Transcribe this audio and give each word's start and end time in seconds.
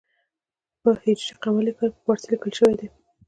په 0.81 0.89
ه 1.01 1.11
ق 1.27 1.27
کال 1.43 1.65
کې 1.67 1.73
په 1.77 1.85
پارسي 2.05 2.27
لیکل 2.31 2.51
شوی 2.59 2.75
دی. 2.79 2.87